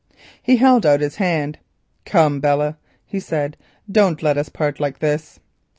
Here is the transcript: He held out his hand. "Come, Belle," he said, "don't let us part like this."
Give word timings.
He 0.41 0.55
held 0.57 0.83
out 0.83 0.99
his 0.99 1.17
hand. 1.17 1.59
"Come, 2.05 2.39
Belle," 2.39 2.75
he 3.05 3.19
said, 3.19 3.55
"don't 3.91 4.23
let 4.23 4.35
us 4.35 4.49
part 4.49 4.79
like 4.79 4.97
this." 4.97 5.39